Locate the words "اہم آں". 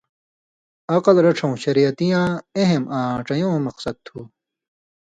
2.61-3.11